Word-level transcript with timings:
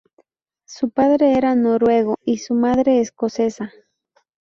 Su 0.65 0.89
padre 0.89 1.33
era 1.37 1.53
noruego 1.53 2.15
y 2.25 2.39
su 2.39 2.55
madre, 2.55 3.01
escocesa. 3.01 3.71